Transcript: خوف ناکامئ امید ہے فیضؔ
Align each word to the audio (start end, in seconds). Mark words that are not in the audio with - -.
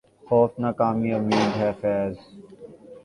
خوف 0.27 0.51
ناکامئ 0.61 1.09
امید 1.17 1.51
ہے 1.59 1.69
فیضؔ 1.79 2.15